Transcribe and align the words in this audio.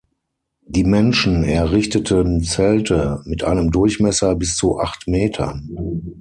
Die 0.65 0.83
Menschen 0.83 1.43
errichteten 1.43 2.41
Zelte 2.41 3.21
mit 3.25 3.43
einem 3.43 3.69
Durchmesser 3.69 4.33
bis 4.35 4.55
zu 4.55 4.79
acht 4.79 5.07
Metern. 5.07 5.69